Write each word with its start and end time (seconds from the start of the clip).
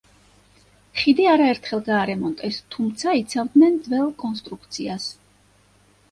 ხიდი 0.99 1.25
არაერთხელ 1.33 1.83
გაარემონტეს, 1.89 2.57
თუმცა 2.75 3.13
იცავდნენ 3.19 3.75
ძველ 3.89 4.09
კონსტრუქციას. 4.25 5.05